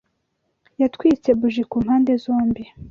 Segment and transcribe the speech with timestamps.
[0.81, 2.63] Yatwitse buji ku mpande zombi